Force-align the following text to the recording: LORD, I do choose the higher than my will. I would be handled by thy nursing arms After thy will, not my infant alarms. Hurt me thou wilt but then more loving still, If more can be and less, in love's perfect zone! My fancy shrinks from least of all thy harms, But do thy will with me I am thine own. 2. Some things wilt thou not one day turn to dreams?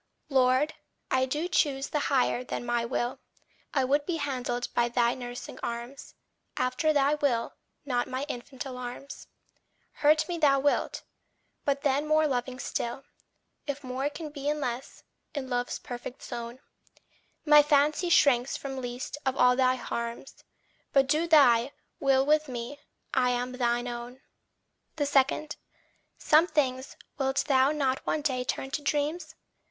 LORD, 0.29 0.73
I 1.11 1.27
do 1.27 1.47
choose 1.47 1.89
the 1.89 1.99
higher 2.09 2.43
than 2.43 2.65
my 2.65 2.83
will. 2.85 3.19
I 3.71 3.83
would 3.83 4.07
be 4.07 4.15
handled 4.17 4.67
by 4.73 4.89
thy 4.89 5.13
nursing 5.13 5.59
arms 5.61 6.15
After 6.57 6.91
thy 6.91 7.13
will, 7.13 7.53
not 7.85 8.07
my 8.09 8.23
infant 8.27 8.65
alarms. 8.65 9.27
Hurt 10.01 10.27
me 10.27 10.39
thou 10.39 10.59
wilt 10.59 11.03
but 11.65 11.83
then 11.83 12.07
more 12.07 12.25
loving 12.25 12.57
still, 12.57 13.03
If 13.67 13.83
more 13.83 14.09
can 14.09 14.31
be 14.31 14.49
and 14.49 14.59
less, 14.59 15.03
in 15.35 15.51
love's 15.51 15.77
perfect 15.77 16.23
zone! 16.23 16.61
My 17.45 17.61
fancy 17.61 18.09
shrinks 18.09 18.57
from 18.57 18.77
least 18.81 19.19
of 19.23 19.37
all 19.37 19.55
thy 19.55 19.75
harms, 19.75 20.43
But 20.93 21.05
do 21.05 21.27
thy 21.27 21.73
will 21.99 22.25
with 22.25 22.47
me 22.47 22.79
I 23.13 23.29
am 23.29 23.51
thine 23.51 23.87
own. 23.87 24.21
2. 24.97 25.05
Some 26.17 26.47
things 26.47 26.97
wilt 27.19 27.43
thou 27.47 27.71
not 27.71 28.03
one 28.03 28.23
day 28.23 28.43
turn 28.43 28.71
to 28.71 28.81
dreams? 28.81 29.35